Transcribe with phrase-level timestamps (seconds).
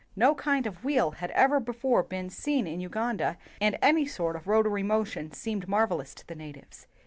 [0.15, 4.47] No kind of wheel had ever before been seen in Uganda, and any sort of
[4.47, 6.87] rotary motion seemed marvelous to the natives.